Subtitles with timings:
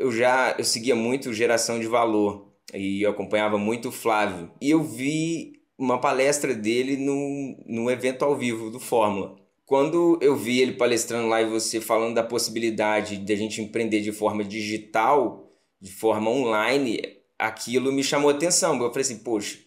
[0.00, 4.50] eu já eu seguia muito Geração de Valor e eu acompanhava muito o Flávio.
[4.60, 9.36] E eu vi uma palestra dele no, no evento ao vivo do Fórmula.
[9.66, 14.00] Quando eu vi ele palestrando lá e você falando da possibilidade de a gente empreender
[14.00, 15.48] de forma digital,
[15.80, 17.00] de forma online,
[17.38, 18.74] aquilo me chamou atenção.
[18.82, 19.58] Eu falei assim, poxa,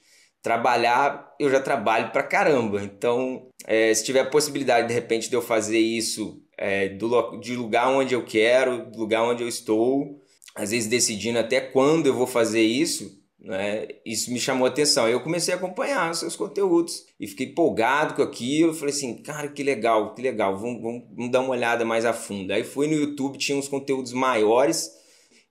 [0.41, 2.83] trabalhar, eu já trabalho pra caramba.
[2.83, 7.55] Então, é, se tiver a possibilidade, de repente, de eu fazer isso é, do, de
[7.55, 10.21] lugar onde eu quero, do lugar onde eu estou,
[10.55, 13.87] às vezes decidindo até quando eu vou fazer isso, né?
[14.05, 15.07] Isso me chamou atenção.
[15.07, 18.73] Eu comecei a acompanhar os seus conteúdos e fiquei empolgado com aquilo.
[18.73, 22.13] Falei assim, cara, que legal, que legal, vamos, vamos, vamos dar uma olhada mais a
[22.13, 22.53] fundo.
[22.53, 24.89] Aí fui no YouTube, tinha uns conteúdos maiores.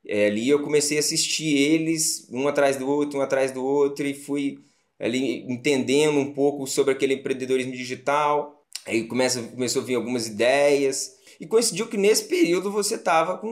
[0.06, 4.06] É, ali eu comecei a assistir eles, um atrás do outro, um atrás do outro,
[4.06, 4.58] e fui
[4.98, 8.64] ali entendendo um pouco sobre aquele empreendedorismo digital.
[8.86, 11.12] Aí começa, começou a vir algumas ideias.
[11.42, 13.42] E coincidiu que nesse período você estava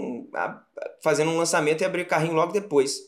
[1.03, 3.01] fazendo um lançamento e abriu carrinho logo depois.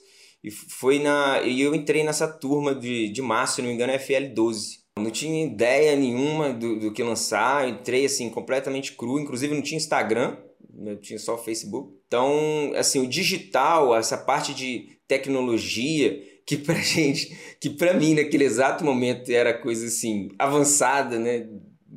[0.43, 1.41] E foi na.
[1.43, 4.81] E eu entrei nessa turma de, de março, se não me engano, é FL12.
[4.99, 9.79] Não tinha ideia nenhuma do, do que lançar, entrei assim completamente cru, inclusive não tinha
[9.79, 10.37] Instagram,
[10.85, 11.97] eu tinha só Facebook.
[12.09, 18.43] Então, assim, o digital, essa parte de tecnologia, que pra gente, que pra mim naquele
[18.43, 21.47] exato momento era coisa assim, avançada, né?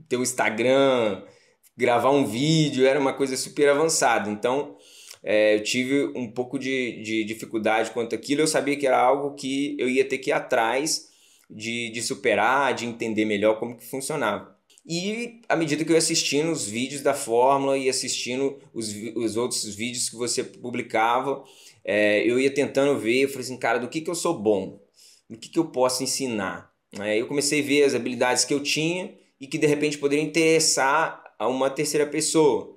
[0.07, 1.23] Ter o um Instagram,
[1.77, 4.29] gravar um vídeo, era uma coisa super avançada.
[4.29, 4.77] Então,
[5.23, 8.41] é, eu tive um pouco de, de dificuldade quanto aquilo.
[8.41, 11.09] Eu sabia que era algo que eu ia ter que ir atrás
[11.49, 14.55] de, de superar, de entender melhor como que funcionava.
[14.87, 19.35] E à medida que eu ia assistindo os vídeos da Fórmula e assistindo os, os
[19.35, 21.43] outros vídeos que você publicava,
[21.83, 24.79] é, eu ia tentando ver, eu falei assim, cara, do que, que eu sou bom?
[25.27, 26.71] Do que, que eu posso ensinar?
[26.99, 30.25] É, eu comecei a ver as habilidades que eu tinha e que de repente poderiam
[30.25, 32.75] interessar a uma terceira pessoa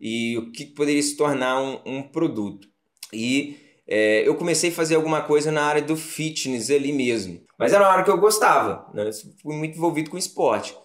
[0.00, 2.68] e o que poderia se tornar um, um produto.
[3.12, 3.56] E
[3.86, 7.40] é, eu comecei a fazer alguma coisa na área do fitness ali mesmo.
[7.58, 9.10] Mas era uma área que eu gostava, né?
[9.42, 10.76] fui muito envolvido com esporte.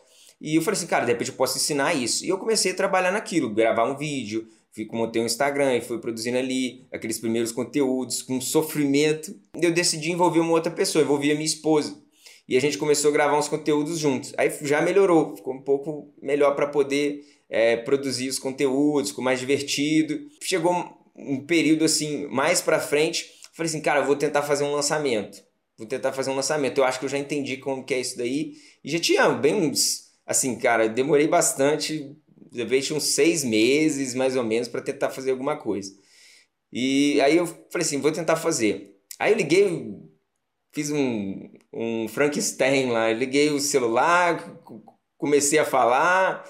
[0.41, 2.25] E eu falei assim, cara, de repente eu posso ensinar isso.
[2.25, 5.99] E eu comecei a trabalhar naquilo, gravar um vídeo, fui montei um Instagram e fui
[5.99, 9.33] produzindo ali aqueles primeiros conteúdos com sofrimento.
[9.55, 12.02] Eu decidi envolver uma outra pessoa, envolvi a minha esposa.
[12.47, 14.33] E a gente começou a gravar uns conteúdos juntos.
[14.37, 19.39] Aí já melhorou, ficou um pouco melhor para poder é, produzir os conteúdos, ficou mais
[19.39, 20.19] divertido.
[20.41, 20.73] Chegou
[21.15, 25.41] um período assim, mais para frente, falei assim, cara, vou tentar fazer um lançamento.
[25.77, 26.77] Vou tentar fazer um lançamento.
[26.77, 28.53] Eu acho que eu já entendi como que é isso daí.
[28.83, 32.15] E já tinha bem uns, assim, cara, demorei bastante,
[32.55, 35.91] talvez uns seis meses, mais ou menos, para tentar fazer alguma coisa.
[36.71, 38.95] E aí eu falei assim, vou tentar fazer.
[39.19, 39.95] Aí eu liguei,
[40.73, 44.59] fiz um, um Frankenstein lá, liguei o celular,
[45.17, 46.43] comecei a falar,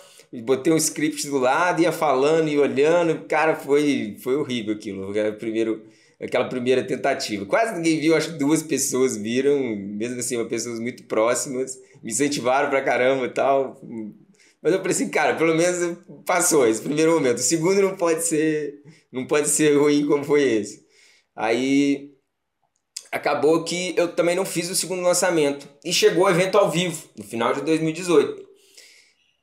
[0.43, 5.83] botei um script do lado, ia falando e olhando, cara, foi, foi horrível aquilo, primeiro,
[6.19, 7.45] aquela primeira tentativa.
[7.45, 12.69] Quase ninguém viu, acho que duas pessoas viram, mesmo assim, pessoas muito próximas, me incentivaram
[12.69, 13.79] pra caramba e tal.
[14.61, 17.37] Mas eu falei assim, cara, pelo menos passou esse primeiro momento.
[17.37, 20.85] O segundo não pode ser, não pode ser ruim como foi esse.
[21.35, 22.12] Aí
[23.13, 27.07] acabou que eu também não fiz o segundo lançamento e chegou o evento ao vivo
[27.15, 28.43] no final de 2018.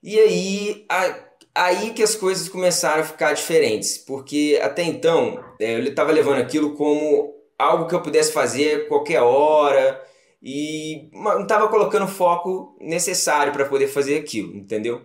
[0.02, 1.14] E aí, a,
[1.54, 6.40] aí que as coisas começaram a ficar diferentes, porque até então é, eu estava levando
[6.40, 10.02] aquilo como algo que eu pudesse fazer qualquer hora
[10.42, 15.02] e não estava colocando o foco necessário para poder fazer aquilo, entendeu?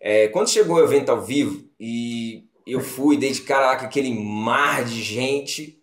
[0.00, 3.84] É, quando chegou o evento ao vivo e eu fui, dei de cara lá com
[3.84, 5.77] aquele mar de gente,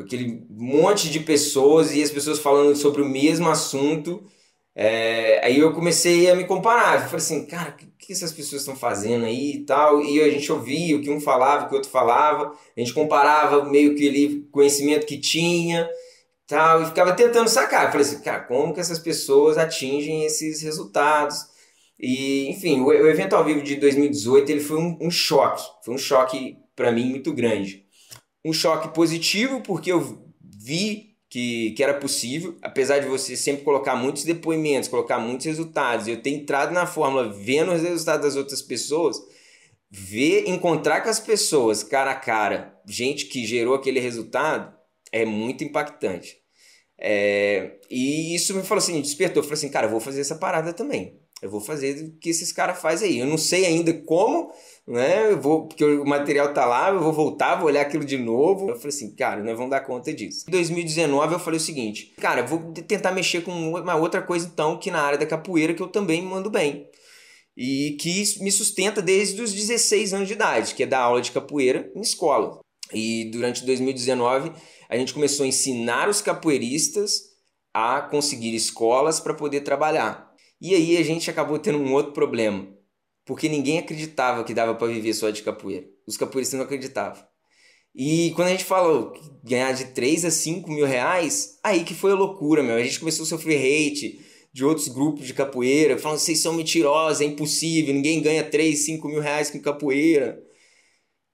[0.00, 4.22] aquele monte de pessoas e as pessoas falando sobre o mesmo assunto,
[4.74, 6.94] é, aí eu comecei a me comparar.
[6.94, 10.02] Eu falei assim, cara, o que essas pessoas estão fazendo aí e tal?
[10.02, 12.52] E a gente ouvia o que um falava, o que o outro falava.
[12.76, 15.88] A gente comparava meio que ali conhecimento que tinha
[16.46, 16.82] tal.
[16.82, 17.84] E ficava tentando sacar.
[17.84, 21.46] Eu falei assim, cara, como que essas pessoas atingem esses resultados?
[21.98, 25.62] E, enfim, o, o evento ao vivo de 2018 ele foi um, um choque.
[25.84, 27.84] Foi um choque para mim muito grande.
[28.44, 33.94] Um choque positivo porque eu vi que, que era possível, apesar de você sempre colocar
[33.94, 38.60] muitos depoimentos, colocar muitos resultados, eu ter entrado na fórmula vendo os resultados das outras
[38.60, 39.16] pessoas,
[39.88, 44.74] ver, encontrar com as pessoas cara a cara, gente que gerou aquele resultado,
[45.12, 46.36] é muito impactante.
[46.98, 50.72] É, e isso me falou assim, despertou, falou assim, cara, eu vou fazer essa parada
[50.72, 51.19] também.
[51.42, 53.18] Eu vou fazer o que esses caras fazem aí.
[53.18, 54.52] Eu não sei ainda como,
[54.86, 55.32] né?
[55.32, 58.68] Eu vou, porque o material tá lá, eu vou voltar, vou olhar aquilo de novo.
[58.68, 60.44] Eu falei assim, cara, nós vamos dar conta disso.
[60.48, 64.78] Em 2019 eu falei o seguinte, cara, vou tentar mexer com uma outra coisa então,
[64.78, 66.86] que na área da capoeira que eu também mando bem.
[67.56, 71.32] E que me sustenta desde os 16 anos de idade, que é dar aula de
[71.32, 72.60] capoeira em escola.
[72.92, 74.52] E durante 2019
[74.88, 77.30] a gente começou a ensinar os capoeiristas
[77.72, 80.29] a conseguir escolas para poder trabalhar.
[80.60, 82.68] E aí a gente acabou tendo um outro problema,
[83.24, 85.86] porque ninguém acreditava que dava para viver só de capoeira.
[86.06, 87.24] Os capoeiristas não acreditavam.
[87.94, 89.12] E quando a gente falou
[89.42, 92.76] ganhar de 3 a 5 mil reais, aí que foi a loucura, meu.
[92.76, 94.20] A gente começou a sofrer hate
[94.52, 99.08] de outros grupos de capoeira, falando vocês são mentirosos, é impossível, ninguém ganha 3, 5
[99.08, 100.40] mil reais com capoeira.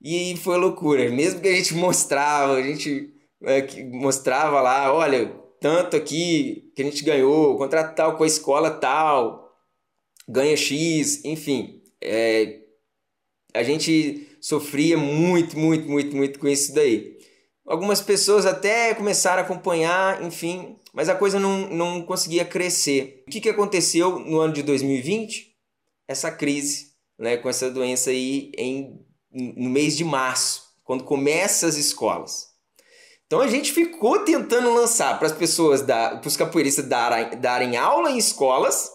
[0.02, 1.10] E foi loucura.
[1.10, 3.12] Mesmo que a gente mostrava, a gente
[3.42, 8.70] é, mostrava lá, olha, tanto aqui que a gente ganhou, contrato tal com a escola
[8.70, 9.52] tal,
[10.28, 11.82] ganha X, enfim.
[12.00, 12.60] É,
[13.54, 17.16] a gente sofria muito, muito, muito, muito com isso daí.
[17.66, 23.24] Algumas pessoas até começaram a acompanhar, enfim, mas a coisa não, não conseguia crescer.
[23.26, 25.52] O que, que aconteceu no ano de 2020?
[26.06, 31.76] Essa crise, né, com essa doença aí em, no mês de março, quando começa as
[31.76, 32.55] escolas.
[33.26, 38.10] Então a gente ficou tentando lançar para as pessoas, para os capoeiristas darem, darem aula
[38.10, 38.88] em escolas,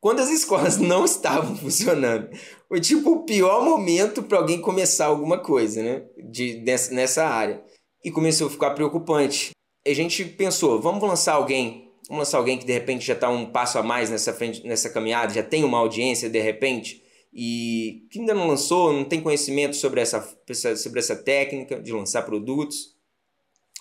[0.00, 2.28] quando as escolas não estavam funcionando.
[2.68, 6.02] Foi tipo o pior momento para alguém começar alguma coisa, né?
[6.30, 7.62] De, nessa, nessa área.
[8.04, 9.52] E começou a ficar preocupante.
[9.86, 13.46] A gente pensou, vamos lançar alguém, vamos lançar alguém que de repente já está um
[13.46, 17.02] passo a mais nessa frente, nessa caminhada, já tem uma audiência de repente
[17.32, 20.20] e que ainda não lançou, não tem conhecimento sobre essa,
[20.76, 22.97] sobre essa técnica de lançar produtos,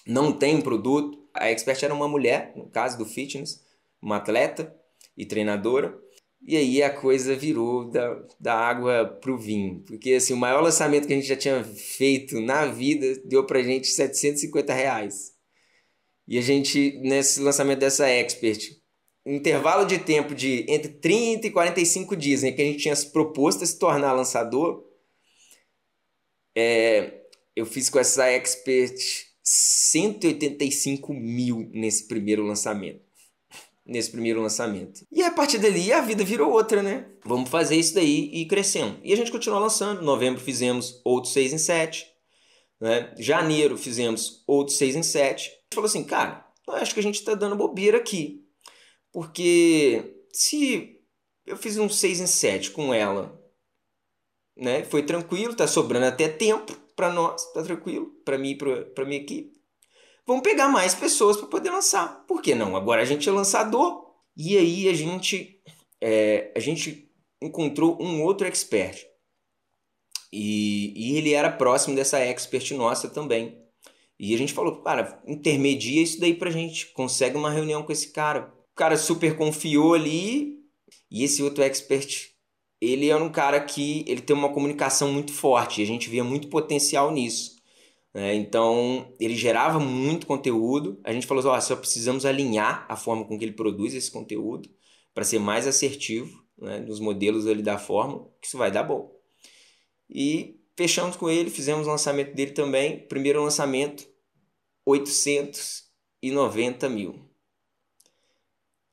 [0.07, 1.17] não tem produto.
[1.33, 3.63] A expert era uma mulher, no caso do fitness,
[4.01, 4.73] uma atleta
[5.15, 5.97] e treinadora.
[6.41, 9.83] E aí a coisa virou da, da água pro vinho.
[9.85, 13.61] Porque assim, o maior lançamento que a gente já tinha feito na vida deu pra
[13.61, 15.33] gente 750 reais.
[16.27, 18.77] E a gente, nesse lançamento dessa Expert,
[19.25, 22.95] um intervalo de tempo de entre 30 e 45 dias em que a gente tinha
[22.95, 24.85] se proposto se tornar lançador,
[26.55, 27.21] é,
[27.55, 33.07] eu fiz com essa Expert 185 mil nesse primeiro lançamento
[33.87, 35.05] nesse primeiro lançamento.
[35.09, 37.05] E a partir dali a vida virou outra, né?
[37.23, 38.99] Vamos fazer isso daí e crescendo.
[39.01, 40.01] E a gente continuou lançando.
[40.01, 42.05] Novembro fizemos outros 6 em 7.
[42.81, 43.13] Né?
[43.17, 45.47] Janeiro fizemos outros 6 em 7.
[45.47, 48.45] A gente falou assim, cara, eu acho que a gente está dando bobeira aqui.
[49.13, 50.99] Porque se
[51.45, 53.41] eu fiz um 6 em 7 com ela,
[54.55, 54.83] né?
[54.83, 59.21] Foi tranquilo, tá sobrando até tempo para nós, tá tranquilo, para mim e para minha
[59.21, 59.55] equipe.
[60.25, 62.25] Vamos pegar mais pessoas para poder lançar.
[62.25, 62.75] Por que não?
[62.75, 64.05] Agora a gente é lançador.
[64.35, 65.61] E aí a gente,
[66.01, 67.09] é, a gente
[67.41, 69.05] encontrou um outro expert.
[70.33, 73.63] E, e ele era próximo dessa expert nossa também.
[74.19, 76.87] E a gente falou, cara, intermedia isso daí pra gente.
[76.87, 78.53] Consegue uma reunião com esse cara.
[78.73, 80.57] O cara super confiou ali.
[81.09, 82.31] E esse outro expert,
[82.79, 85.81] ele era um cara que ele tem uma comunicação muito forte.
[85.81, 87.57] A gente via muito potencial nisso.
[88.13, 88.35] Né?
[88.35, 90.99] então, ele gerava muito conteúdo.
[91.03, 94.69] A gente falou assim, só precisamos alinhar a forma com que ele produz esse conteúdo
[95.13, 99.15] para ser mais assertivo né, nos modelos ali da fórmula, que isso vai dar bom.
[100.09, 102.99] E fechamos com ele, fizemos o lançamento dele também.
[103.07, 104.07] Primeiro lançamento,
[104.85, 107.27] 890 mil.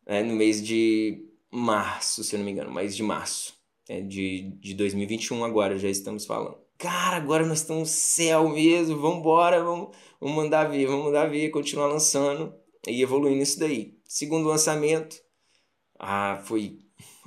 [0.07, 3.55] É, no mês de março, se eu não me engano, mês de março
[3.89, 8.99] é, de, de 2021 agora, já estamos falando cara, agora nós estamos no céu mesmo,
[8.99, 12.55] vamos embora, vamos, vamos mandar ver, vamos mandar ver, continuar lançando
[12.87, 13.95] e evoluindo isso daí.
[14.07, 15.17] Segundo lançamento,
[15.99, 16.79] ah, foi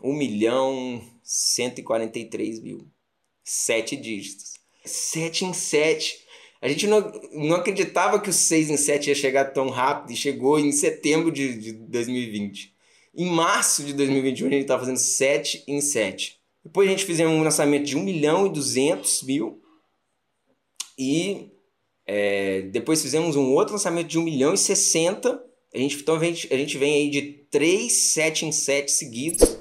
[0.03, 2.88] 1 milhão 143 mil.
[3.43, 4.53] Sete dígitos.
[4.86, 6.25] Sete em sete.
[6.62, 10.15] A gente não, não acreditava que o 6 em 7 ia chegar tão rápido e
[10.15, 12.74] chegou em setembro de, de 2020.
[13.15, 16.37] Em março de 2021 a gente estava fazendo 7 em 7.
[16.67, 19.62] Depois a gente fizemos um lançamento de 1 milhão e 200 mil.
[21.00, 21.50] E
[22.05, 25.41] é, depois fizemos um outro lançamento de 1 milhão e 60.
[25.74, 29.57] A gente, então a gente, a gente vem aí de 3, 7 em 7 seguidos.